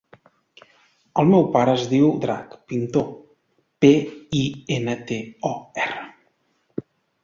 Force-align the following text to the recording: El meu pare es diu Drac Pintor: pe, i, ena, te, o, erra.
El 1.23 1.29
meu 1.31 1.45
pare 1.57 1.75
es 1.81 1.83
diu 1.91 2.09
Drac 2.25 2.57
Pintor: 2.73 3.07
pe, 3.85 3.95
i, 4.41 4.43
ena, 4.81 5.01
te, 5.11 5.23
o, 5.55 5.57
erra. 5.89 6.13